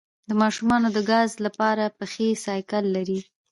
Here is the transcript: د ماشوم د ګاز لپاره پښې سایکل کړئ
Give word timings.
د 0.27 0.31
ماشوم 0.41 0.69
د 0.95 0.97
ګاز 1.11 1.31
لپاره 1.45 1.93
پښې 1.97 2.27
سایکل 2.45 2.85
کړئ 2.97 3.19